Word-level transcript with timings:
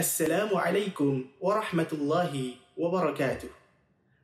Assalamu 0.00 0.56
alaikum 0.56 1.28
wa 1.36 1.60
rahmatullahi 1.60 2.56
wa 2.72 2.88
barakatuh. 2.88 3.52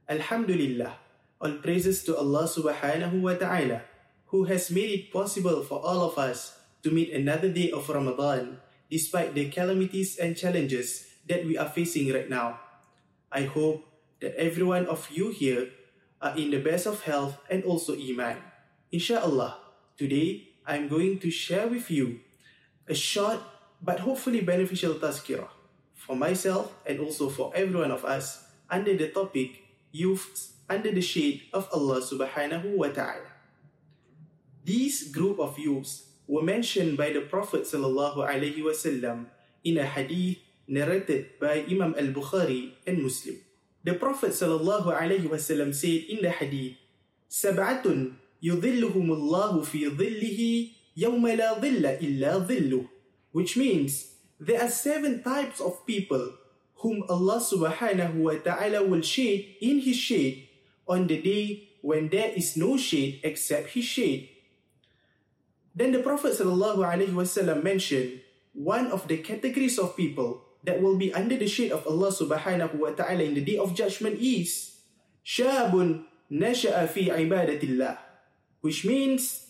Alhamdulillah, 0.09 0.97
all 1.37 1.61
praises 1.61 2.01
to 2.09 2.17
Allah 2.17 2.49
subhanahu 2.49 3.21
wa 3.21 3.37
ta'ala, 3.37 3.85
who 4.33 4.49
has 4.49 4.73
made 4.73 4.89
it 4.89 5.13
possible 5.13 5.61
for 5.69 5.85
all 5.85 6.01
of 6.01 6.17
us 6.17 6.57
to 6.81 6.89
meet 6.89 7.13
another 7.13 7.53
day 7.53 7.69
of 7.77 7.85
Ramadan, 7.93 8.57
despite 8.89 9.37
the 9.37 9.53
calamities 9.53 10.17
and 10.17 10.33
challenges 10.33 11.13
that 11.29 11.45
we 11.45 11.61
are 11.61 11.69
facing 11.69 12.09
right 12.09 12.33
now. 12.33 12.57
I 13.29 13.45
hope 13.45 13.85
that 14.25 14.33
every 14.41 14.65
one 14.65 14.89
of 14.89 15.05
you 15.13 15.29
here 15.29 15.77
are 16.25 16.33
in 16.41 16.57
the 16.57 16.65
best 16.65 16.89
of 16.89 17.05
health 17.05 17.37
and 17.53 17.61
also 17.69 17.93
Iman. 17.93 18.41
Inshallah, 18.97 19.61
today 20.01 20.57
I'm 20.65 20.89
going 20.89 21.21
to 21.21 21.29
share 21.29 21.69
with 21.69 21.93
you 21.93 22.25
a 22.89 22.97
short 22.97 23.45
but 23.85 24.01
hopefully 24.01 24.41
beneficial 24.41 24.97
tazkirah 24.97 25.53
for 26.07 26.15
myself 26.15 26.73
and 26.87 27.03
also 27.03 27.29
for 27.29 27.51
every 27.55 27.75
one 27.75 27.91
of 27.91 28.07
us 28.07 28.47
under 28.71 28.95
the 28.95 29.11
topic 29.11 29.67
Youths 29.97 30.61
under 30.69 30.93
the 30.93 31.01
shade 31.01 31.49
of 31.57 31.73
Allah 31.73 32.05
subhanahu 32.05 32.77
wa 32.77 32.93
ta'ala. 32.93 33.33
These 34.61 35.09
group 35.09 35.41
of 35.41 35.57
youths 35.57 36.11
were 36.29 36.45
mentioned 36.45 37.01
by 37.01 37.17
the 37.17 37.25
Prophet 37.25 37.65
sallallahu 37.65 38.21
alaihi 38.21 38.61
wasallam 38.61 39.31
in 39.65 39.81
a 39.81 39.89
hadith 39.89 40.43
narrated 40.69 41.41
by 41.41 41.65
Imam 41.65 41.97
al-Bukhari 41.97 42.77
and 42.85 43.01
Muslim. 43.01 43.41
The 43.89 43.97
Prophet 43.97 44.37
sallallahu 44.37 44.93
alaihi 44.93 45.31
wasallam 45.33 45.73
said 45.73 46.13
in 46.13 46.21
the 46.21 46.35
hadith, 46.35 46.77
"Sab'atun 47.31 48.21
yudhilluhumullahu 48.45 49.65
fi 49.65 49.89
dhillihi 49.89 50.77
yawma 50.93 51.41
la 51.41 51.57
dhilla 51.57 51.97
illa 52.05 52.43
dhilluh," 52.45 52.85
which 53.33 53.57
means 53.57 54.16
there 54.41 54.61
are 54.61 54.71
seven 54.71 55.23
types 55.23 55.61
of 55.61 55.87
people 55.87 56.37
whom 56.85 57.05
Allah 57.09 57.41
subhanahu 57.41 58.21
wa 58.21 58.37
ta'ala 58.37 58.85
will 58.85 59.01
shade 59.01 59.57
in 59.61 59.81
his 59.81 59.97
shade 59.97 60.49
on 60.85 61.07
the 61.09 61.21
day 61.21 61.69
when 61.81 62.09
there 62.09 62.31
is 62.37 62.57
no 62.57 62.77
shade 62.77 63.21
except 63.25 63.73
his 63.73 63.85
shade. 63.85 64.29
Then 65.77 65.93
the 65.93 66.01
Prophet 66.01 66.37
sallallahu 66.37 66.85
alaihi 66.85 67.13
wasallam 67.17 67.63
mentioned 67.65 68.21
one 68.53 68.89
of 68.89 69.09
the 69.09 69.21
categories 69.21 69.79
of 69.79 69.97
people 69.97 70.45
that 70.65 70.81
will 70.81 70.97
be 70.97 71.13
under 71.13 71.37
the 71.37 71.49
shade 71.49 71.73
of 71.73 71.87
Allah 71.87 72.09
subhanahu 72.13 72.81
wa 72.81 72.91
ta'ala 72.97 73.23
in 73.23 73.37
the 73.37 73.45
day 73.45 73.57
of 73.57 73.77
judgment 73.77 74.19
is 74.21 74.81
Shabun 75.25 76.05
nasha'a 76.33 76.89
fi 76.89 77.13
ibadatillah 77.13 77.99
which 78.61 78.85
means 78.85 79.47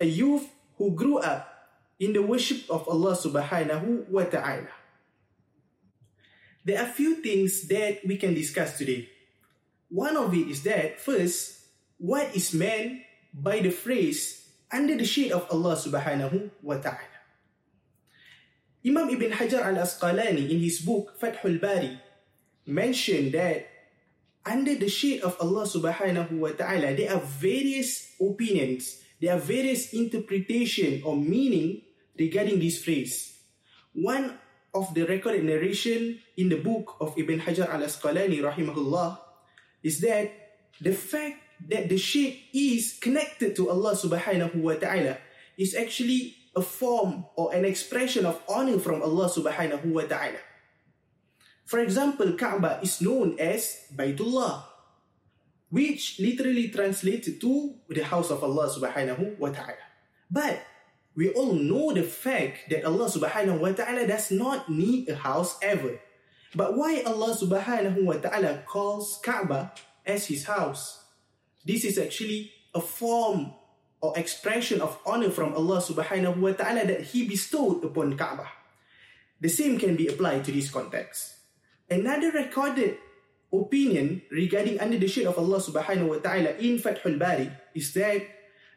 a 0.00 0.06
youth 0.06 0.50
who 0.76 0.90
grew 0.92 1.18
up 1.18 1.53
in 2.04 2.12
the 2.12 2.20
worship 2.20 2.68
of 2.68 2.84
Allah 2.84 3.16
subhanahu 3.16 4.12
wa 4.12 4.28
ta'ala. 4.28 4.68
There 6.68 6.76
are 6.76 6.84
a 6.84 6.92
few 6.92 7.24
things 7.24 7.64
that 7.72 8.04
we 8.04 8.20
can 8.20 8.36
discuss 8.36 8.76
today. 8.76 9.08
One 9.88 10.16
of 10.20 10.36
it 10.36 10.52
is 10.52 10.60
that 10.68 11.00
first, 11.00 11.64
what 11.96 12.36
is 12.36 12.52
meant 12.52 13.00
by 13.32 13.64
the 13.64 13.72
phrase 13.72 14.44
under 14.68 14.92
the 14.96 15.08
shade 15.08 15.32
of 15.32 15.48
Allah 15.48 15.80
subhanahu 15.80 16.52
wa 16.60 16.76
ta'ala. 16.76 17.16
Imam 18.84 19.08
Ibn 19.08 19.32
Hajar 19.32 19.64
al-Asqalani 19.64 20.44
in 20.52 20.60
his 20.60 20.84
book 20.84 21.16
Fathul 21.16 21.56
Bari 21.56 21.96
mentioned 22.68 23.32
that 23.32 23.64
under 24.44 24.76
the 24.76 24.92
shade 24.92 25.24
of 25.24 25.40
Allah 25.40 25.64
subhanahu 25.64 26.36
wa 26.36 26.52
ta'ala, 26.52 26.92
there 26.92 27.16
are 27.16 27.24
various 27.24 28.12
opinions, 28.20 29.00
there 29.20 29.32
are 29.32 29.40
various 29.40 29.96
interpretation 29.96 31.00
or 31.00 31.16
meaning 31.16 31.80
regarding 32.18 32.58
this 32.58 32.82
phrase. 32.82 33.38
One 33.92 34.38
of 34.74 34.92
the 34.94 35.06
recorded 35.06 35.44
narration 35.44 36.18
in 36.36 36.48
the 36.48 36.58
book 36.58 36.96
of 37.00 37.14
Ibn 37.16 37.40
Hajar 37.40 37.70
al-Asqalani 37.70 38.42
rahimahullah 38.42 39.18
is 39.82 40.00
that 40.00 40.30
the 40.80 40.92
fact 40.92 41.38
that 41.68 41.88
the 41.88 41.96
shade 41.96 42.38
is 42.52 42.98
connected 43.00 43.54
to 43.56 43.70
Allah 43.70 43.94
subhanahu 43.94 44.56
wa 44.56 44.74
ta'ala 44.74 45.18
is 45.56 45.74
actually 45.74 46.34
a 46.56 46.62
form 46.62 47.24
or 47.36 47.54
an 47.54 47.64
expression 47.64 48.26
of 48.26 48.42
honor 48.48 48.78
from 48.78 49.02
Allah 49.02 49.30
subhanahu 49.30 49.86
wa 49.94 50.02
ta'ala. 50.02 50.42
For 51.64 51.78
example, 51.78 52.34
Kaaba 52.34 52.80
is 52.82 53.00
known 53.00 53.38
as 53.38 53.88
Baitullah, 53.94 54.64
which 55.70 56.18
literally 56.20 56.68
translates 56.68 57.30
to 57.38 57.74
the 57.88 58.04
house 58.04 58.30
of 58.30 58.42
Allah 58.44 58.68
subhanahu 58.68 59.38
wa 59.38 59.50
ta'ala. 59.50 59.86
But 60.30 60.60
we 61.16 61.30
all 61.30 61.54
know 61.54 61.92
the 61.92 62.02
fact 62.02 62.70
that 62.70 62.84
Allah 62.84 63.06
subhanahu 63.06 63.60
wa 63.60 63.70
ta'ala 63.70 64.06
does 64.06 64.30
not 64.30 64.68
need 64.68 65.08
a 65.08 65.14
house 65.14 65.56
ever. 65.62 66.00
But 66.54 66.76
why 66.76 67.02
Allah 67.06 67.34
subhanahu 67.34 68.02
wa 68.02 68.18
ta'ala 68.18 68.62
calls 68.66 69.20
Kaaba 69.22 69.72
as 70.06 70.26
his 70.26 70.44
house? 70.46 71.06
This 71.64 71.84
is 71.84 71.98
actually 71.98 72.50
a 72.74 72.80
form 72.80 73.54
or 74.02 74.12
expression 74.18 74.82
of 74.82 74.98
honor 75.06 75.30
from 75.30 75.54
Allah 75.54 75.78
subhanahu 75.78 76.42
wa 76.42 76.52
ta'ala 76.52 76.86
that 76.86 77.14
he 77.14 77.26
bestowed 77.26 77.84
upon 77.84 78.18
Kaaba. 78.18 78.50
The 79.40 79.48
same 79.48 79.78
can 79.78 79.94
be 79.94 80.08
applied 80.08 80.44
to 80.44 80.52
this 80.52 80.70
context. 80.70 81.38
Another 81.88 82.30
recorded 82.32 82.98
opinion 83.52 84.22
regarding 84.30 84.80
under 84.80 84.98
the 84.98 85.06
shade 85.06 85.26
of 85.26 85.38
Allah 85.38 85.62
subhanahu 85.62 86.10
wa 86.10 86.18
ta'ala 86.18 86.58
in 86.58 86.78
Fathul 86.78 87.18
Bari 87.18 87.50
is 87.74 87.94
that 87.94 88.22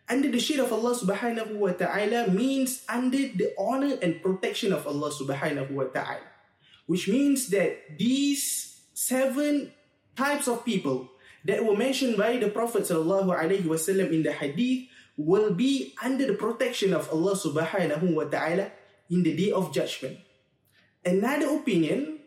under 0.08 0.32
the 0.32 0.40
shade 0.40 0.60
of 0.64 0.72
Allah 0.72 0.96
subhanahu 0.96 1.60
wa 1.60 1.76
ta'ala 1.76 2.32
means 2.32 2.84
under 2.88 3.28
the 3.36 3.52
honor 3.60 4.00
and 4.02 4.24
protection 4.24 4.72
of 4.72 4.88
Allah 4.88 5.12
subhanahu 5.12 5.72
wa 5.76 5.92
ta'ala. 5.92 6.24
Which 6.88 7.12
means 7.12 7.52
that 7.52 8.00
these 8.00 8.80
seven 8.96 9.76
types 10.16 10.48
of 10.48 10.64
people 10.64 11.12
that 11.44 11.64
were 11.64 11.76
mentioned 11.76 12.16
by 12.16 12.40
the 12.40 12.48
Prophet 12.48 12.88
sallallahu 12.88 13.36
alaihi 13.36 13.68
wasallam 13.68 14.16
in 14.16 14.24
the 14.24 14.32
hadith 14.32 14.88
will 15.20 15.52
be 15.52 15.92
under 16.00 16.24
the 16.24 16.40
protection 16.40 16.96
of 16.96 17.12
Allah 17.12 17.36
subhanahu 17.36 18.16
wa 18.16 18.26
ta'ala 18.32 18.72
in 19.12 19.24
the 19.24 19.36
day 19.36 19.52
of 19.52 19.76
judgment. 19.76 20.24
Another 21.04 21.52
opinion 21.52 22.24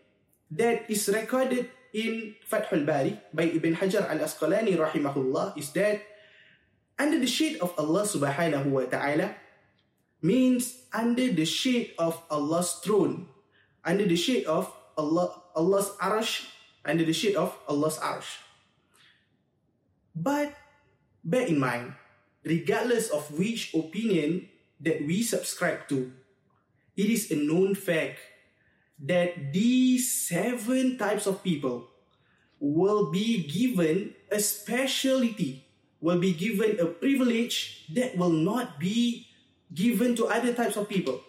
that 0.53 0.85
is 0.91 1.09
recorded 1.09 1.69
in 1.93 2.35
Fathul 2.45 2.85
Bari 2.85 3.19
by 3.33 3.45
Ibn 3.51 3.77
Hajar 3.77 4.09
al-Asqalani 4.11 4.77
rahimahullah 4.77 5.57
is 5.57 5.71
that 5.73 6.03
under 7.01 7.17
the 7.17 7.27
shade 7.27 7.57
of 7.65 7.73
Allah 7.81 8.05
subhanahu 8.05 8.69
wa 8.69 8.85
ta'ala 8.85 9.33
means 10.21 10.85
under 10.93 11.33
the 11.33 11.49
shade 11.49 11.97
of 11.97 12.21
Allah's 12.29 12.77
throne, 12.85 13.25
under 13.81 14.05
the 14.05 14.21
shade 14.21 14.45
of 14.45 14.69
Allah, 15.01 15.33
Allah's 15.57 15.89
arsh, 15.97 16.45
under 16.85 17.01
the 17.01 17.17
shade 17.17 17.41
of 17.41 17.57
Allah's 17.65 17.97
arsh. 17.97 18.45
But 20.13 20.53
bear 21.25 21.49
in 21.49 21.57
mind, 21.57 21.97
regardless 22.45 23.09
of 23.09 23.33
which 23.33 23.73
opinion 23.73 24.53
that 24.85 25.01
we 25.01 25.25
subscribe 25.25 25.89
to, 25.89 26.13
it 27.01 27.09
is 27.09 27.33
a 27.33 27.37
known 27.41 27.73
fact 27.73 28.21
that 29.01 29.57
these 29.57 30.13
seven 30.13 31.01
types 31.01 31.25
of 31.25 31.41
people 31.41 31.89
will 32.61 33.09
be 33.09 33.49
given 33.49 34.13
a 34.29 34.39
specialty, 34.39 35.65
will 36.01 36.19
be 36.19 36.33
given 36.33 36.81
a 36.81 36.87
privilege 36.87 37.87
that 37.93 38.17
will 38.17 38.33
not 38.33 38.81
be 38.81 39.27
given 39.73 40.17
to 40.17 40.27
other 40.27 40.53
types 40.53 40.77
of 40.77 40.89
people. 40.89 41.21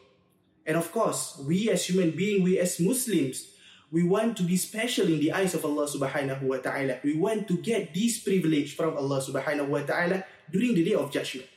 And 0.66 0.78
of 0.78 0.92
course, 0.92 1.42
we 1.46 1.70
as 1.70 1.86
human 1.86 2.12
beings, 2.12 2.44
we 2.44 2.59
as 2.59 2.80
Muslims, 2.80 3.48
we 3.92 4.04
want 4.04 4.38
to 4.38 4.44
be 4.44 4.56
special 4.56 5.08
in 5.08 5.20
the 5.20 5.34
eyes 5.34 5.54
of 5.54 5.66
Allah 5.66 5.84
subhanahu 5.84 6.44
wa 6.48 6.58
ta'ala. 6.58 7.04
We 7.04 7.20
want 7.20 7.48
to 7.50 7.58
get 7.59 7.94
this 7.94 8.24
privilege 8.24 8.76
from 8.76 8.96
Allah 8.96 9.20
subhanahu 9.20 9.68
wa 9.68 9.84
ta'ala 9.84 10.24
during 10.50 10.74
the 10.74 10.86
day 10.86 10.96
of 10.96 11.12
judgment. 11.12 11.48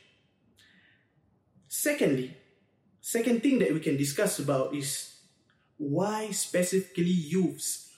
Secondly, 1.69 2.35
second 3.01 3.43
thing 3.43 3.59
that 3.61 3.73
we 3.73 3.79
can 3.79 3.97
discuss 3.97 4.41
about 4.41 4.75
is 4.75 5.15
why 5.79 6.31
specifically 6.31 7.15
youths? 7.15 7.95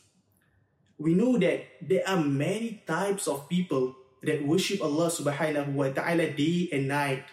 We 0.99 1.15
know 1.15 1.37
that 1.39 1.65
there 1.81 2.05
are 2.07 2.21
many 2.21 2.83
types 2.87 3.29
of 3.29 3.49
people 3.49 3.97
that 4.27 4.43
worship 4.45 4.83
Allah 4.83 5.07
subhanahu 5.09 5.73
wa 5.73 5.89
ta'ala 5.89 6.35
day 6.35 6.69
and 6.75 6.91
night. 6.91 7.25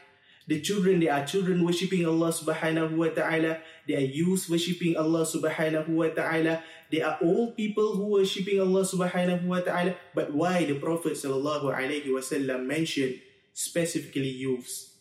The 0.45 0.59
children, 0.59 0.99
they 0.99 1.07
are 1.07 1.25
children 1.25 1.63
worshipping 1.63 2.05
Allah 2.05 2.29
subhanahu 2.29 2.99
wa 2.99 3.09
ta'ala. 3.09 3.63
They 3.87 3.95
are 3.95 4.05
youths 4.05 4.49
worshipping 4.49 4.95
Allah 4.99 5.23
subhanahu 5.23 5.87
wa 5.87 6.11
ta'ala. 6.11 6.61
They 6.91 7.01
are 7.01 7.17
old 7.23 7.55
people 7.55 7.95
who 7.95 8.19
worshipping 8.19 8.59
Allah 8.59 8.83
subhanahu 8.83 9.47
wa 9.47 9.63
ta'ala. 9.63 9.95
But 10.13 10.35
why 10.35 10.67
the 10.67 10.75
Prophet 10.77 11.15
sallallahu 11.15 11.71
alaihi 11.71 12.11
wasallam 12.11 12.67
mentioned 12.67 13.23
specifically 13.55 14.29
youths? 14.29 14.93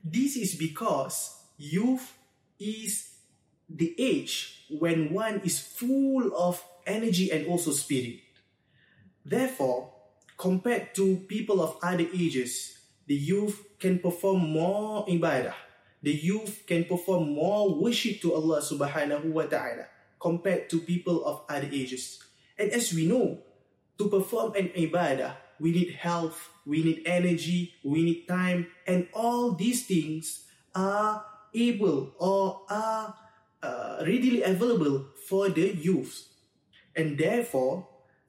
This 0.00 0.40
is 0.40 0.56
because 0.56 1.36
youth 1.60 2.16
is 2.56 3.12
the 3.68 3.92
age 4.00 4.64
when 4.72 5.12
one 5.12 5.44
is 5.44 5.60
full 5.60 6.32
of 6.32 6.64
energy 6.88 7.28
and 7.28 7.44
also 7.46 7.76
spirit. 7.76 8.24
Therefore, 9.28 9.92
compared 10.40 10.96
to 10.96 11.28
people 11.28 11.60
of 11.60 11.76
other 11.84 12.08
ages, 12.16 12.80
the 13.04 13.14
youth 13.14 13.76
can 13.76 14.00
perform 14.00 14.48
more 14.48 15.04
ibadah. 15.04 15.68
the 16.02 16.14
youth 16.14 16.62
can 16.66 16.84
perform 16.84 17.34
more 17.34 17.74
worship 17.74 18.20
to 18.22 18.34
Allah 18.34 18.62
subhanahu 18.62 19.34
wa 19.34 19.46
ta'ala 19.50 19.90
compared 20.18 20.70
to 20.70 20.82
people 20.82 21.24
of 21.26 21.42
other 21.50 21.68
ages. 21.70 22.22
And 22.58 22.70
as 22.70 22.94
we 22.94 23.06
know, 23.06 23.42
to 23.98 24.06
perform 24.06 24.54
an 24.54 24.70
ibadah, 24.78 25.34
we 25.58 25.74
need 25.74 25.98
health, 25.98 26.38
we 26.62 26.82
need 26.82 27.02
energy, 27.06 27.74
we 27.82 28.02
need 28.02 28.30
time, 28.30 28.70
and 28.86 29.10
all 29.10 29.58
these 29.58 29.86
things 29.86 30.46
are 30.74 31.24
able 31.54 32.14
or 32.18 32.62
are 32.70 33.14
uh, 33.62 34.06
readily 34.06 34.42
available 34.42 35.10
for 35.26 35.50
the 35.50 35.74
youth. 35.74 36.30
And 36.94 37.18
therefore, 37.18 37.86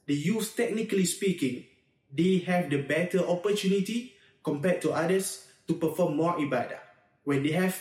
the 0.10 0.18
youth, 0.18 0.58
technically 0.58 1.06
speaking, 1.06 1.70
they 2.10 2.42
have 2.50 2.74
the 2.74 2.82
better 2.82 3.22
opportunity 3.22 4.18
compared 4.42 4.82
to 4.82 4.90
others 4.90 5.46
to 5.70 5.78
perform 5.78 6.18
more 6.18 6.34
ibadah. 6.42 6.82
When 7.22 7.46
they 7.46 7.54
have 7.54 7.78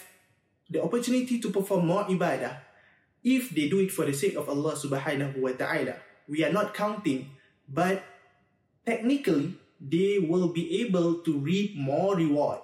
the 0.69 0.85
opportunity 0.85 1.41
to 1.41 1.49
perform 1.49 1.89
more 1.89 2.05
ibadah, 2.05 2.53
if 3.25 3.49
they 3.57 3.73
do 3.73 3.81
it 3.81 3.89
for 3.89 4.05
the 4.05 4.13
sake 4.13 4.37
of 4.37 4.53
Allah 4.53 4.77
subhanahu 4.77 5.41
wa 5.41 5.57
ta'ala, 5.57 5.97
we 6.29 6.45
are 6.45 6.53
not 6.53 6.77
counting, 6.77 7.33
but 7.65 8.05
technically, 8.85 9.57
they 9.81 10.21
will 10.21 10.53
be 10.53 10.85
able 10.85 11.25
to 11.25 11.33
reap 11.41 11.81
more 11.81 12.13
reward. 12.13 12.61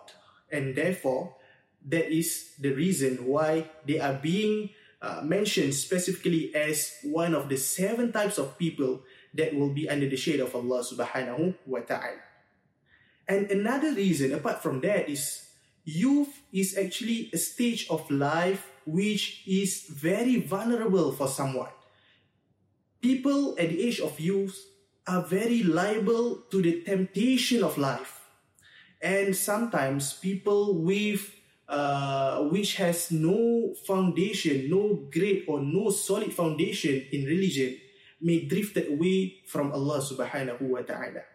And 0.53 0.77
therefore, 0.77 1.41
that 1.89 2.13
is 2.13 2.53
the 2.61 2.77
reason 2.77 3.25
why 3.25 3.73
they 3.89 3.97
are 3.97 4.21
being 4.21 4.77
uh, 5.01 5.25
mentioned 5.25 5.73
specifically 5.73 6.53
as 6.53 7.01
one 7.01 7.33
of 7.33 7.49
the 7.49 7.57
seven 7.57 8.13
types 8.13 8.37
of 8.37 8.59
people 8.61 9.01
that 9.35 9.55
will 9.55 9.71
be 9.71 9.89
under 9.91 10.09
the 10.09 10.17
shade 10.17 10.41
of 10.41 10.55
Allah 10.55 10.81
subhanahu 10.87 11.55
wa 11.67 11.81
ta'ala. 11.81 12.23
And 13.27 13.51
another 13.51 13.93
reason 13.93 14.33
apart 14.33 14.63
from 14.63 14.81
that 14.83 15.09
is 15.09 15.43
youth 15.85 16.43
is 16.53 16.79
actually 16.79 17.31
a 17.33 17.39
stage 17.39 17.87
of 17.91 18.09
life 18.11 18.71
which 18.87 19.43
is 19.47 19.91
very 19.91 20.41
vulnerable 20.41 21.13
for 21.13 21.29
someone. 21.29 21.73
People 23.01 23.57
at 23.59 23.69
the 23.69 23.83
age 23.83 24.01
of 24.01 24.19
youth 24.21 24.57
are 25.07 25.23
very 25.23 25.63
liable 25.63 26.47
to 26.51 26.63
the 26.63 26.81
temptation 26.83 27.63
of 27.63 27.77
life. 27.77 28.23
And 29.03 29.37
sometimes 29.37 30.15
people 30.15 30.81
with 30.81 31.29
uh, 31.69 32.45
which 32.49 32.77
has 32.77 33.11
no 33.11 33.75
foundation, 33.87 34.69
no 34.69 35.09
great 35.13 35.45
or 35.49 35.61
no 35.61 35.91
solid 35.91 36.33
foundation 36.33 37.05
in 37.13 37.25
religion 37.25 37.77
may 38.25 38.49
drift 38.49 38.81
away 38.81 39.45
from 39.45 39.69
Allah 39.77 40.01
subhanahu 40.01 40.65
wa 40.73 40.81
ta'ala. 40.81 41.29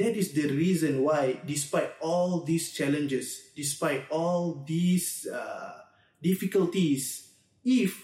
That 0.00 0.16
is 0.16 0.32
the 0.32 0.48
reason 0.48 1.04
why, 1.04 1.44
despite 1.44 1.92
all 2.00 2.40
these 2.40 2.72
challenges, 2.72 3.52
despite 3.52 4.08
all 4.08 4.64
these 4.64 5.28
uh, 5.28 5.84
difficulties, 6.24 7.36
if 7.60 8.00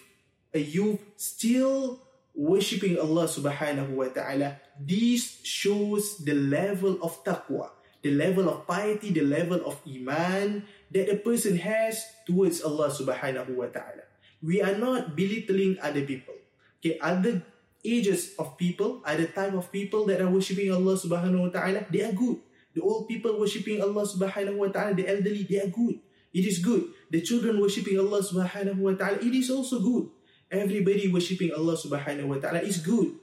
a 0.53 0.61
youth 0.61 1.01
still 1.17 2.05
worshipping 2.37 3.01
Allah 3.01 3.25
subhanahu 3.25 3.97
wa 3.97 4.13
ta'ala, 4.13 4.61
this 4.77 5.41
shows 5.41 6.21
the 6.21 6.37
level 6.37 7.01
of 7.01 7.17
taqwa, 7.25 7.73
the 8.05 8.13
level 8.13 8.53
of 8.53 8.69
piety, 8.69 9.09
the 9.09 9.25
level 9.25 9.65
of 9.65 9.81
iman 9.89 10.69
that 10.93 11.09
a 11.09 11.17
person 11.17 11.57
has 11.57 12.05
towards 12.29 12.61
Allah 12.61 12.93
subhanahu 12.93 13.57
wa 13.57 13.73
ta'ala. 13.73 14.05
We 14.45 14.61
are 14.61 14.77
not 14.77 15.17
belittling 15.17 15.81
other 15.81 16.05
people. 16.05 16.37
Okay, 16.83 17.01
other 17.01 17.41
ages 17.87 18.35
of 18.38 18.59
people, 18.59 19.03
other 19.05 19.27
type 19.27 19.55
of 19.55 19.71
people 19.71 20.06
that 20.06 20.21
are 20.21 20.29
worshipping 20.31 20.73
Allah 20.73 20.99
subhanahu 20.99 21.47
wa 21.47 21.50
ta'ala, 21.50 21.87
they 21.91 22.03
are 22.03 22.12
good. 22.12 22.38
The 22.75 22.83
old 22.83 23.09
people 23.09 23.38
worshipping 23.38 23.81
Allah 23.81 24.05
subhanahu 24.05 24.56
wa 24.56 24.69
ta'ala, 24.69 24.94
the 24.94 25.09
elderly, 25.09 25.47
they 25.49 25.61
are 25.62 25.73
good. 25.73 25.97
It 26.35 26.44
is 26.44 26.59
good. 26.61 26.93
The 27.11 27.23
children 27.23 27.61
worshipping 27.61 27.97
Allah 27.99 28.21
subhanahu 28.21 28.77
wa 28.77 28.93
ta'ala, 28.93 29.17
it 29.25 29.33
is 29.33 29.49
also 29.49 29.81
good. 29.81 30.12
Everybody 30.53 31.09
worshipping 31.09 31.56
Allah 31.56 31.75
subhanahu 31.75 32.29
wa 32.29 32.37
ta'ala 32.37 32.61
is 32.61 32.79
good. 32.85 33.17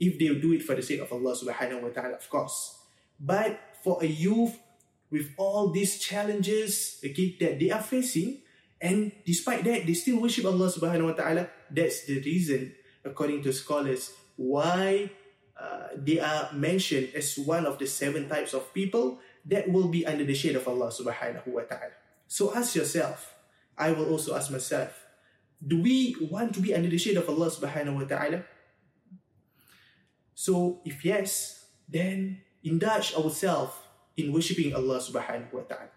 If 0.00 0.18
they 0.18 0.32
do 0.32 0.56
it 0.56 0.64
for 0.64 0.74
the 0.74 0.82
sake 0.82 1.04
of 1.04 1.12
Allah 1.12 1.36
subhanahu 1.36 1.84
wa 1.84 1.92
ta'ala, 1.92 2.16
of 2.16 2.26
course. 2.30 2.80
But 3.20 3.60
for 3.84 4.02
a 4.02 4.08
youth 4.08 4.56
with 5.12 5.30
all 5.36 5.70
these 5.70 6.00
challenges 6.00 6.98
okay, 7.04 7.36
that 7.38 7.60
they 7.60 7.70
are 7.70 7.84
facing, 7.84 8.42
and 8.80 9.12
despite 9.24 9.64
that, 9.64 9.86
they 9.86 9.94
still 9.94 10.20
worship 10.20 10.44
Allah 10.44 10.72
subhanahu 10.72 11.12
wa 11.12 11.16
ta'ala, 11.16 11.48
that's 11.70 12.08
the 12.08 12.18
reason 12.24 12.72
according 13.04 13.42
to 13.42 13.52
scholars, 13.52 14.12
why 14.36 15.10
uh, 15.60 15.88
they 15.96 16.18
are 16.18 16.50
mentioned 16.52 17.10
as 17.14 17.38
one 17.38 17.66
of 17.66 17.78
the 17.78 17.86
seven 17.86 18.28
types 18.28 18.54
of 18.54 18.72
people 18.74 19.20
that 19.46 19.68
will 19.70 19.88
be 19.88 20.06
under 20.06 20.24
the 20.24 20.34
shade 20.34 20.56
of 20.56 20.66
Allah 20.66 20.88
subhanahu 20.88 21.46
wa 21.46 21.62
ta'ala. 21.62 21.94
So 22.26 22.54
ask 22.54 22.74
yourself, 22.74 23.34
I 23.76 23.92
will 23.92 24.08
also 24.10 24.34
ask 24.34 24.50
myself, 24.50 25.04
do 25.64 25.80
we 25.80 26.16
want 26.30 26.54
to 26.54 26.60
be 26.60 26.74
under 26.74 26.88
the 26.88 26.98
shade 26.98 27.16
of 27.16 27.28
Allah 27.28 27.50
subhanahu 27.50 28.00
wa 28.00 28.04
ta'ala? 28.04 28.44
So 30.34 30.80
if 30.84 31.04
yes, 31.04 31.64
then 31.88 32.40
indulge 32.64 33.14
ourselves 33.14 33.72
in 34.16 34.32
worshipping 34.32 34.74
Allah 34.74 34.98
subhanahu 34.98 35.52
wa 35.52 35.62
ta'ala. 35.68 35.92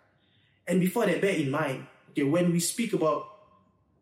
And 0.68 0.80
before 0.80 1.08
that, 1.08 1.22
bear 1.22 1.36
in 1.36 1.50
mind, 1.50 1.88
okay, 2.12 2.24
when 2.24 2.52
we 2.52 2.60
speak 2.60 2.94
about 2.94 3.26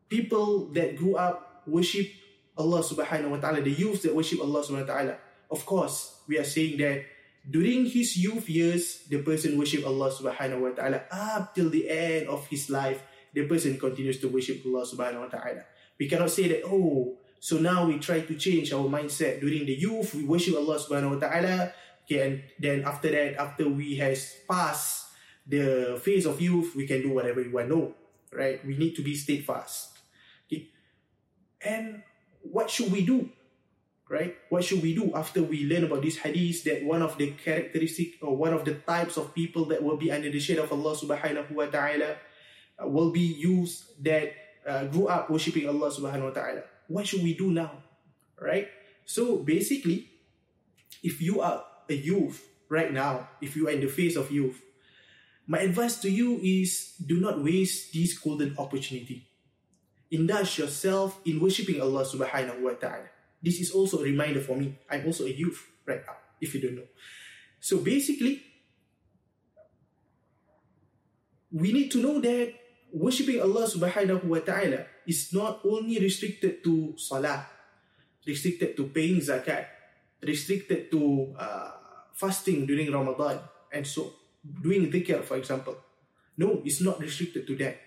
people 0.09 0.73
that 0.73 0.97
grew 0.97 1.15
up 1.15 1.63
worship 1.67 2.09
Allah 2.57 2.79
subhanahu 2.79 3.35
wa 3.35 3.39
ta'ala, 3.39 3.61
the 3.61 3.71
youth 3.71 4.03
that 4.03 4.15
worship 4.15 4.39
Allah 4.39 4.63
subhanahu 4.63 4.87
wa 4.87 4.93
ta'ala. 4.93 5.15
Of 5.51 5.65
course, 5.65 6.23
we 6.27 6.39
are 6.39 6.47
saying 6.47 6.77
that 6.79 7.03
during 7.45 7.85
his 7.85 8.17
youth 8.17 8.49
years, 8.49 9.05
the 9.09 9.21
person 9.21 9.57
worship 9.57 9.85
Allah 9.85 10.09
subhanahu 10.09 10.61
wa 10.61 10.73
ta'ala 10.73 11.05
up 11.11 11.53
till 11.53 11.69
the 11.69 11.89
end 11.89 12.27
of 12.27 12.47
his 12.47 12.69
life, 12.69 13.03
the 13.35 13.45
person 13.45 13.77
continues 13.77 14.19
to 14.23 14.31
worship 14.31 14.63
Allah 14.65 14.87
subhanahu 14.87 15.27
wa 15.27 15.31
ta'ala. 15.31 15.61
We 15.99 16.07
cannot 16.07 16.31
say 16.31 16.47
that, 16.47 16.63
oh, 16.65 17.19
so 17.39 17.59
now 17.59 17.85
we 17.85 17.99
try 17.99 18.21
to 18.21 18.33
change 18.35 18.73
our 18.73 18.87
mindset. 18.89 19.39
During 19.39 19.67
the 19.67 19.75
youth, 19.75 20.15
we 20.15 20.23
worship 20.25 20.55
Allah 20.55 20.79
subhanahu 20.79 21.19
wa 21.19 21.21
ta'ala. 21.21 21.71
Okay, 22.05 22.21
and 22.21 22.33
then 22.57 22.85
after 22.85 23.11
that, 23.11 23.37
after 23.37 23.69
we 23.69 23.97
has 23.97 24.33
passed 24.49 25.05
the 25.45 25.99
phase 26.01 26.25
of 26.25 26.41
youth, 26.41 26.73
we 26.75 26.87
can 26.87 27.01
do 27.01 27.13
whatever 27.13 27.41
we 27.41 27.49
want. 27.49 27.69
No, 27.69 27.93
right? 28.33 28.63
We 28.65 28.77
need 28.77 28.95
to 28.95 29.03
be 29.03 29.13
steadfast. 29.13 29.97
Okay. 30.47 30.69
And 31.61 32.01
what 32.51 32.69
should 32.69 32.92
we 32.92 33.06
do? 33.06 33.30
Right? 34.07 34.38
What 34.50 34.63
should 34.63 34.83
we 34.83 34.94
do 34.94 35.13
after 35.15 35.42
we 35.42 35.65
learn 35.65 35.83
about 35.83 36.03
this 36.03 36.18
hadith 36.18 36.63
that 36.65 36.86
one 36.86 37.01
of 37.01 37.18
the 37.18 37.31
characteristic 37.31 38.21
or 38.21 38.38
one 38.38 38.53
of 38.53 38.63
the 38.63 38.75
types 38.86 39.18
of 39.18 39.33
people 39.33 39.65
that 39.74 39.81
will 39.81 39.97
be 39.97 40.12
under 40.12 40.30
the 40.30 40.39
shade 40.39 40.59
of 40.59 40.71
Allah 40.71 40.94
subhanahu 40.94 41.51
wa 41.51 41.65
ta'ala 41.65 42.18
uh, 42.77 42.88
will 42.88 43.12
be 43.12 43.25
used 43.25 44.03
that 44.06 44.33
uh, 44.68 44.86
grew 44.86 45.07
up 45.07 45.30
worshipping 45.30 45.68
Allah 45.68 45.89
subhanahu 45.89 46.30
wa 46.30 46.36
ta'ala. 46.38 46.62
What 46.88 47.07
should 47.07 47.24
we 47.24 47.33
do 47.33 47.50
now? 47.50 47.81
Right? 48.38 48.69
So 49.05 49.38
basically, 49.38 50.10
if 51.01 51.22
you 51.22 51.41
are 51.41 51.65
a 51.89 51.96
youth 51.98 52.46
right 52.69 52.93
now, 52.93 53.29
if 53.41 53.55
you 53.55 53.67
are 53.67 53.72
in 53.72 53.81
the 53.81 53.89
phase 53.89 54.17
of 54.17 54.29
youth, 54.29 54.62
my 55.48 55.65
advice 55.65 55.98
to 56.01 56.10
you 56.10 56.38
is 56.41 56.93
do 57.01 57.19
not 57.19 57.41
waste 57.41 57.93
this 57.93 58.17
golden 58.17 58.53
opportunity 58.58 59.25
indulge 60.12 60.59
yourself 60.59 61.19
in 61.25 61.39
worshipping 61.39 61.81
Allah 61.81 62.05
subhanahu 62.05 62.62
wa 62.62 62.74
ta'ala. 62.77 63.09
This 63.41 63.59
is 63.62 63.71
also 63.71 64.00
a 64.01 64.03
reminder 64.03 64.41
for 64.41 64.57
me. 64.57 64.77
I'm 64.89 65.05
also 65.05 65.25
a 65.25 65.33
youth 65.33 65.62
right 65.85 66.01
now, 66.05 66.17
if 66.41 66.53
you 66.53 66.62
don't 66.62 66.75
know. 66.75 66.89
So 67.59 67.79
basically, 67.79 68.41
we 71.51 71.74
need 71.74 71.89
to 71.91 72.01
know 72.01 72.19
that 72.21 72.53
worshipping 72.91 73.41
Allah 73.41 73.65
subhanahu 73.69 74.25
wa 74.25 74.39
ta'ala 74.39 74.85
is 75.05 75.31
not 75.33 75.62
only 75.63 76.00
restricted 76.00 76.63
to 76.63 76.93
salah, 76.97 77.45
restricted 78.25 78.75
to 78.77 78.89
paying 78.89 79.21
zakat, 79.21 79.69
restricted 80.21 80.89
to 80.89 81.33
uh, 81.38 81.71
fasting 82.13 82.65
during 82.65 82.91
Ramadan, 82.91 83.39
and 83.71 83.85
so 83.85 84.13
doing 84.41 84.89
dhikr, 84.89 85.24
for 85.24 85.38
example. 85.38 85.77
No, 86.38 86.62
it's 86.65 86.81
not 86.81 87.00
restricted 87.00 87.47
to 87.47 87.55
that 87.63 87.85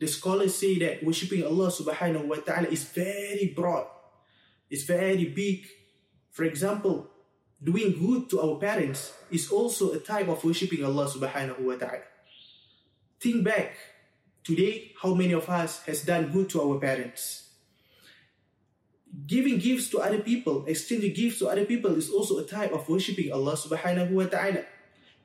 the 0.00 0.08
scholars 0.08 0.56
say 0.56 0.80
that 0.80 1.04
worshipping 1.04 1.44
Allah 1.44 1.68
subhanahu 1.68 2.24
wa 2.24 2.40
ta'ala 2.40 2.72
is 2.72 2.88
very 2.88 3.52
broad. 3.54 3.84
It's 4.72 4.88
very 4.88 5.28
big. 5.28 5.68
For 6.32 6.48
example, 6.48 7.04
doing 7.60 7.92
good 7.92 8.32
to 8.32 8.40
our 8.40 8.56
parents 8.56 9.12
is 9.30 9.52
also 9.52 9.92
a 9.92 10.00
type 10.00 10.32
of 10.32 10.40
worshipping 10.40 10.80
Allah 10.80 11.04
subhanahu 11.04 11.60
wa 11.60 11.76
ta'ala. 11.76 12.08
Think 13.20 13.44
back 13.44 13.76
today 14.40 14.96
how 14.96 15.12
many 15.12 15.36
of 15.36 15.44
us 15.52 15.84
has 15.84 16.00
done 16.00 16.32
good 16.32 16.48
to 16.56 16.64
our 16.64 16.80
parents. 16.80 17.52
Giving 19.26 19.60
gifts 19.60 19.92
to 19.92 20.00
other 20.00 20.24
people, 20.24 20.64
exchanging 20.64 21.12
gifts 21.12 21.44
to 21.44 21.52
other 21.52 21.68
people 21.68 21.92
is 22.00 22.08
also 22.08 22.40
a 22.40 22.48
type 22.48 22.72
of 22.72 22.88
worshipping 22.88 23.28
Allah 23.36 23.52
subhanahu 23.52 24.16
wa 24.16 24.24
ta'ala. 24.24 24.64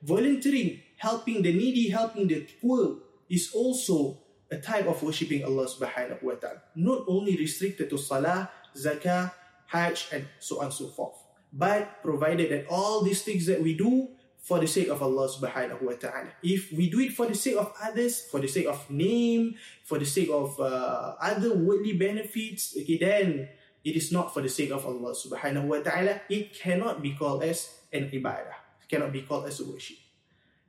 Volunteering, 0.04 0.84
helping 1.00 1.40
the 1.40 1.54
needy, 1.54 1.88
helping 1.88 2.28
the 2.28 2.44
poor 2.60 3.00
is 3.32 3.56
also 3.56 4.25
a 4.50 4.58
type 4.58 4.86
of 4.86 5.02
worshipping 5.02 5.44
Allah 5.44 5.66
subhanahu 5.66 6.22
wa 6.22 6.34
ta'ala. 6.34 6.62
Not 6.74 7.04
only 7.08 7.36
restricted 7.36 7.90
to 7.90 7.98
salah, 7.98 8.50
zakah, 8.76 9.32
hajj, 9.66 10.08
and 10.12 10.26
so 10.38 10.58
on 10.60 10.66
and 10.66 10.74
so 10.74 10.88
forth. 10.88 11.18
But 11.52 12.02
provided 12.02 12.50
that 12.52 12.66
all 12.68 13.02
these 13.02 13.22
things 13.22 13.46
that 13.46 13.62
we 13.62 13.74
do 13.74 14.08
for 14.46 14.60
the 14.62 14.66
sake 14.70 14.86
of 14.86 15.02
Allah 15.02 15.26
subhanahu 15.26 15.82
wa 15.82 15.98
ta'ala. 15.98 16.30
If 16.42 16.70
we 16.70 16.86
do 16.86 17.00
it 17.02 17.18
for 17.18 17.26
the 17.26 17.34
sake 17.34 17.58
of 17.58 17.74
others, 17.82 18.22
for 18.30 18.38
the 18.38 18.46
sake 18.46 18.70
of 18.70 18.78
name, 18.88 19.58
for 19.82 19.98
the 19.98 20.06
sake 20.06 20.30
of 20.30 20.54
uh, 20.60 21.18
other 21.18 21.58
worldly 21.58 21.98
benefits, 21.98 22.76
okay, 22.78 22.98
then 22.98 23.48
it 23.82 23.96
is 23.98 24.14
not 24.14 24.30
for 24.30 24.42
the 24.42 24.48
sake 24.48 24.70
of 24.70 24.86
Allah 24.86 25.18
subhanahu 25.18 25.66
wa 25.66 25.82
ta'ala. 25.82 26.22
It 26.30 26.54
cannot 26.54 27.02
be 27.02 27.18
called 27.18 27.42
as 27.42 27.74
an 27.90 28.06
ibadah. 28.14 28.54
It 28.82 28.88
cannot 28.90 29.10
be 29.10 29.22
called 29.22 29.50
as 29.50 29.58
a 29.58 29.66
worship. 29.66 29.98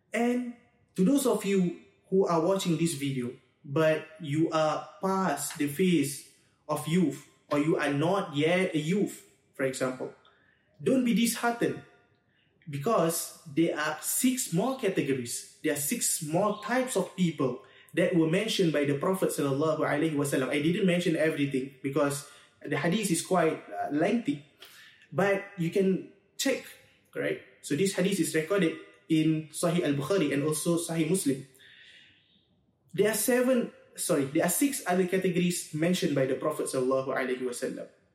And 0.09 0.57
to 0.97 1.05
those 1.05 1.29
of 1.29 1.45
you 1.45 1.77
who 2.09 2.25
are 2.25 2.41
watching 2.41 2.77
this 2.77 2.97
video, 2.97 3.29
but 3.67 4.07
you 4.23 4.49
are 4.51 4.87
past 5.03 5.59
the 5.59 5.67
phase 5.67 6.23
of 6.69 6.87
youth, 6.87 7.27
or 7.51 7.59
you 7.59 7.75
are 7.75 7.91
not 7.91 8.35
yet 8.35 8.73
a 8.73 8.79
youth, 8.79 9.27
for 9.53 9.63
example, 9.63 10.15
don't 10.81 11.03
be 11.03 11.13
disheartened 11.13 11.81
because 12.69 13.39
there 13.55 13.77
are 13.77 13.97
six 13.99 14.53
more 14.53 14.79
categories, 14.79 15.59
there 15.63 15.73
are 15.73 15.79
six 15.79 16.23
more 16.23 16.59
types 16.63 16.95
of 16.95 17.15
people 17.15 17.59
that 17.93 18.15
were 18.15 18.29
mentioned 18.29 18.71
by 18.71 18.85
the 18.85 18.95
Prophet. 18.95 19.33
I 19.35 20.59
didn't 20.61 20.85
mention 20.85 21.15
everything 21.15 21.75
because 21.83 22.27
the 22.63 22.77
hadith 22.77 23.11
is 23.11 23.25
quite 23.25 23.63
uh, 23.67 23.91
lengthy, 23.91 24.45
but 25.11 25.43
you 25.57 25.69
can 25.69 26.09
check, 26.37 26.63
right? 27.15 27.41
So 27.61 27.75
this 27.75 27.93
hadith 27.93 28.19
is 28.19 28.35
recorded 28.35 28.75
in 29.09 29.49
Sahih 29.51 29.83
al-Bukhari 29.83 30.33
and 30.33 30.43
also 30.43 30.77
Sahih 30.77 31.09
Muslim. 31.09 31.47
There 32.93 33.11
are 33.11 33.17
seven, 33.17 33.71
sorry, 33.95 34.25
there 34.25 34.45
are 34.45 34.49
six 34.49 34.83
other 34.87 35.05
categories 35.05 35.73
mentioned 35.73 36.15
by 36.15 36.25
the 36.25 36.35
Prophet 36.35 36.69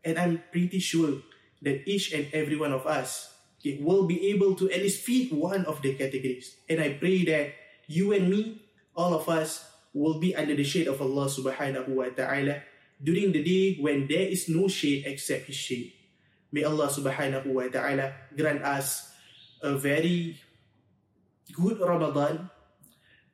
and 0.05 0.19
I'm 0.19 0.43
pretty 0.50 0.79
sure 0.79 1.23
that 1.62 1.88
each 1.88 2.12
and 2.12 2.26
every 2.33 2.57
one 2.57 2.73
of 2.73 2.87
us 2.87 3.31
okay, 3.61 3.79
will 3.81 4.07
be 4.07 4.31
able 4.31 4.55
to 4.57 4.71
at 4.71 4.83
least 4.83 5.02
fit 5.07 5.33
one 5.33 5.64
of 5.67 5.81
the 5.83 5.95
categories. 5.95 6.57
And 6.69 6.81
I 6.81 6.95
pray 6.99 7.25
that 7.26 7.55
you 7.87 8.12
and 8.12 8.29
me, 8.29 8.62
all 8.97 9.14
of 9.14 9.29
us, 9.29 9.64
will 9.95 10.19
be 10.19 10.35
under 10.35 10.57
the 10.57 10.64
shade 10.64 10.88
of 10.88 11.00
Allah 11.00 11.29
subhanahu 11.29 11.88
wa 11.88 12.09
ta'ala 12.11 12.64
during 13.02 13.31
the 13.31 13.45
day 13.45 13.76
when 13.79 14.09
there 14.09 14.26
is 14.26 14.49
no 14.49 14.67
shade 14.67 15.05
except 15.07 15.47
His 15.47 15.57
shade. 15.57 15.93
May 16.50 16.64
Allah 16.64 16.88
subhanahu 16.88 17.47
wa 17.52 17.69
ta'ala 17.69 18.12
grant 18.37 18.64
us 18.64 19.12
a 19.62 19.76
very 19.76 20.37
good 21.52 21.79
Ramadan, 21.79 22.50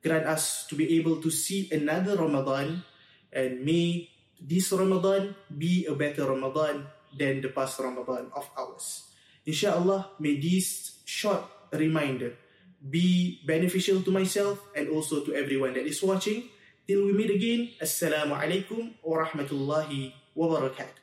grant 0.03 0.25
us 0.25 0.65
to 0.67 0.75
be 0.75 0.97
able 0.97 1.21
to 1.21 1.29
see 1.29 1.67
another 1.71 2.15
Ramadan, 2.15 2.83
and 3.31 3.63
may 3.65 4.09
this 4.39 4.71
Ramadan 4.71 5.35
be 5.51 5.85
a 5.85 5.95
better 5.95 6.25
Ramadan 6.25 6.87
than 7.11 7.41
the 7.41 7.49
past 7.49 7.79
Ramadan 7.79 8.31
of 8.35 8.47
ours. 8.55 9.11
Inshallah, 9.45 10.15
may 10.19 10.39
this 10.39 10.99
short 11.05 11.43
reminder 11.73 12.35
be 12.79 13.41
beneficial 13.43 14.01
to 14.01 14.11
myself 14.11 14.63
and 14.75 14.87
also 14.89 15.25
to 15.25 15.35
everyone 15.35 15.73
that 15.73 15.83
is 15.83 15.99
watching. 16.01 16.47
Till 16.87 17.05
we 17.05 17.13
meet 17.13 17.29
again, 17.29 17.69
Assalamu 17.81 18.33
alaikum 18.33 18.95
wa 19.03 19.25
rahmatullahi 19.25 20.13
wa 20.33 20.47
barakatuh. 20.47 20.98